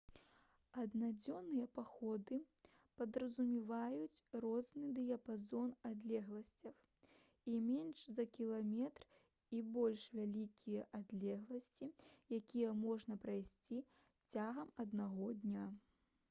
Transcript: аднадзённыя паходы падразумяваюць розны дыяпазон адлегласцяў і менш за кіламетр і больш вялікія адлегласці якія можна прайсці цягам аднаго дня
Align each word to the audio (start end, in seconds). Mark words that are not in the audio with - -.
аднадзённыя 0.83 1.65
паходы 1.79 2.37
падразумяваюць 3.01 4.23
розны 4.45 4.87
дыяпазон 5.01 5.75
адлегласцяў 5.91 6.73
і 7.53 7.61
менш 7.67 8.01
за 8.17 8.25
кіламетр 8.39 9.05
і 9.59 9.63
больш 9.77 10.07
вялікія 10.21 10.89
адлегласці 11.03 11.91
якія 12.41 12.73
можна 12.83 13.21
прайсці 13.29 13.85
цягам 14.33 14.77
аднаго 14.89 15.33
дня 15.47 15.69